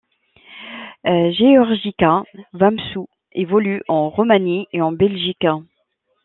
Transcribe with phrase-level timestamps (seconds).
[1.35, 2.13] Georgică
[2.59, 3.03] Vameșu
[3.43, 5.53] évolue en Roumanie et en Belgique.